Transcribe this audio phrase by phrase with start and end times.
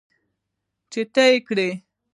[0.91, 1.69] چې ته یې کرې.